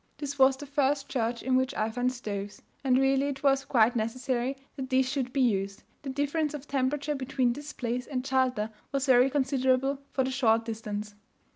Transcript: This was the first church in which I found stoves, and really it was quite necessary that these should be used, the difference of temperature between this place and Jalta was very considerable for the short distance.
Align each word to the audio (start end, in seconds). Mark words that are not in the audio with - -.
This 0.17 0.39
was 0.39 0.57
the 0.57 0.65
first 0.65 1.09
church 1.09 1.43
in 1.43 1.55
which 1.55 1.75
I 1.75 1.91
found 1.91 2.11
stoves, 2.11 2.63
and 2.83 2.97
really 2.97 3.27
it 3.27 3.43
was 3.43 3.63
quite 3.65 3.95
necessary 3.95 4.57
that 4.75 4.89
these 4.89 5.07
should 5.07 5.31
be 5.31 5.41
used, 5.41 5.83
the 6.01 6.09
difference 6.09 6.55
of 6.55 6.67
temperature 6.67 7.13
between 7.13 7.53
this 7.53 7.71
place 7.71 8.07
and 8.07 8.23
Jalta 8.25 8.71
was 8.91 9.05
very 9.05 9.29
considerable 9.29 9.99
for 10.11 10.23
the 10.23 10.31
short 10.31 10.65
distance. 10.65 11.13